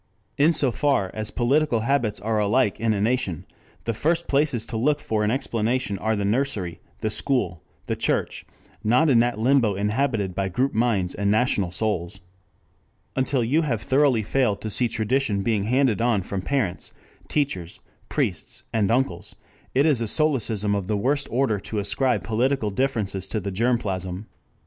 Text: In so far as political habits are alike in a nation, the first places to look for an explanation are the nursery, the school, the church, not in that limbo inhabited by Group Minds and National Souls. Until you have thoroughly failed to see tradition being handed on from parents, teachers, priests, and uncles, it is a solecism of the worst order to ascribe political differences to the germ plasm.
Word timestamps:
In 0.35 0.51
so 0.51 0.71
far 0.71 1.11
as 1.13 1.29
political 1.29 1.81
habits 1.81 2.19
are 2.21 2.39
alike 2.39 2.79
in 2.79 2.91
a 2.91 2.99
nation, 2.99 3.45
the 3.83 3.93
first 3.93 4.27
places 4.27 4.65
to 4.65 4.75
look 4.75 4.99
for 4.99 5.23
an 5.23 5.29
explanation 5.29 5.99
are 5.99 6.15
the 6.15 6.25
nursery, 6.25 6.79
the 7.01 7.11
school, 7.11 7.61
the 7.85 7.95
church, 7.95 8.43
not 8.83 9.11
in 9.11 9.19
that 9.19 9.37
limbo 9.37 9.75
inhabited 9.75 10.33
by 10.33 10.49
Group 10.49 10.73
Minds 10.73 11.13
and 11.13 11.29
National 11.29 11.69
Souls. 11.69 12.19
Until 13.15 13.43
you 13.43 13.61
have 13.61 13.83
thoroughly 13.83 14.23
failed 14.23 14.59
to 14.61 14.71
see 14.71 14.87
tradition 14.87 15.43
being 15.43 15.65
handed 15.65 16.01
on 16.01 16.23
from 16.23 16.41
parents, 16.41 16.95
teachers, 17.27 17.79
priests, 18.09 18.63
and 18.73 18.89
uncles, 18.89 19.35
it 19.75 19.85
is 19.85 20.01
a 20.01 20.07
solecism 20.07 20.73
of 20.73 20.87
the 20.87 20.97
worst 20.97 21.27
order 21.29 21.59
to 21.59 21.77
ascribe 21.77 22.23
political 22.23 22.71
differences 22.71 23.27
to 23.27 23.39
the 23.39 23.51
germ 23.51 23.77
plasm. 23.77 24.25